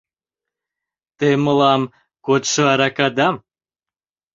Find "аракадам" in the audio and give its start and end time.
2.73-3.35